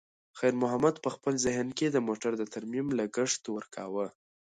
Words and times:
خیر 0.39 0.53
محمد 0.63 0.95
په 1.03 1.09
خپل 1.15 1.33
ذهن 1.45 1.67
کې 1.77 1.87
د 1.91 1.97
موټر 2.07 2.31
د 2.37 2.43
ترمیم 2.53 2.87
لګښت 2.99 3.43
ورکاوه. 3.55 4.07